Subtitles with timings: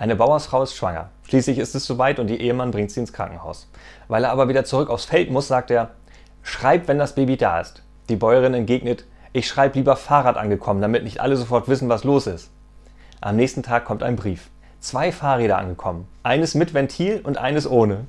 [0.00, 1.10] Eine Bauersfrau ist schwanger.
[1.24, 3.70] Schließlich ist es soweit und ihr Ehemann bringt sie ins Krankenhaus.
[4.08, 5.90] Weil er aber wieder zurück aufs Feld muss, sagt er,
[6.42, 7.82] schreib, wenn das Baby da ist.
[8.08, 12.26] Die Bäuerin entgegnet, ich schreibe lieber Fahrrad angekommen, damit nicht alle sofort wissen, was los
[12.26, 12.50] ist.
[13.20, 14.48] Am nächsten Tag kommt ein Brief.
[14.78, 16.08] Zwei Fahrräder angekommen.
[16.22, 18.06] Eines mit Ventil und eines ohne.